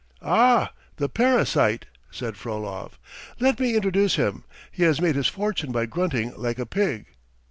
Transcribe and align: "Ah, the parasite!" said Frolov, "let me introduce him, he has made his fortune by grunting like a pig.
"Ah, 0.23 0.73
the 0.95 1.07
parasite!" 1.07 1.85
said 2.09 2.35
Frolov, 2.35 2.97
"let 3.39 3.59
me 3.59 3.75
introduce 3.75 4.15
him, 4.15 4.43
he 4.71 4.81
has 4.81 4.99
made 4.99 5.15
his 5.15 5.27
fortune 5.27 5.71
by 5.71 5.85
grunting 5.85 6.33
like 6.35 6.57
a 6.57 6.65
pig. 6.65 7.05